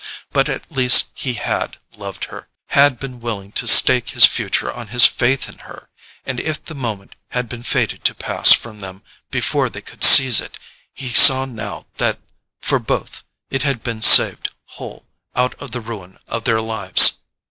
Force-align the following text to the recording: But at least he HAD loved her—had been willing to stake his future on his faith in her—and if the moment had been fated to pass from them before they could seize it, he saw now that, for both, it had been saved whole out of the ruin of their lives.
But 0.31 0.49
at 0.49 0.71
least 0.71 1.11
he 1.13 1.35
HAD 1.35 1.77
loved 1.95 2.23
her—had 2.25 2.99
been 2.99 3.19
willing 3.19 3.51
to 3.51 3.67
stake 3.67 4.09
his 4.09 4.25
future 4.25 4.73
on 4.73 4.87
his 4.87 5.05
faith 5.05 5.47
in 5.47 5.59
her—and 5.59 6.39
if 6.39 6.65
the 6.65 6.73
moment 6.73 7.13
had 7.29 7.47
been 7.47 7.61
fated 7.61 8.03
to 8.05 8.15
pass 8.15 8.51
from 8.51 8.79
them 8.79 9.03
before 9.29 9.69
they 9.69 9.81
could 9.81 10.03
seize 10.03 10.41
it, 10.41 10.57
he 10.95 11.13
saw 11.13 11.45
now 11.45 11.85
that, 11.97 12.17
for 12.63 12.79
both, 12.79 13.23
it 13.51 13.61
had 13.61 13.83
been 13.83 14.01
saved 14.01 14.49
whole 14.69 15.05
out 15.35 15.53
of 15.61 15.69
the 15.69 15.81
ruin 15.81 16.17
of 16.27 16.45
their 16.45 16.61
lives. 16.61 17.19